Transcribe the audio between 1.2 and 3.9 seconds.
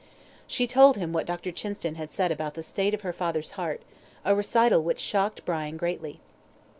Dr. Chinston had said about the state of her father's heart,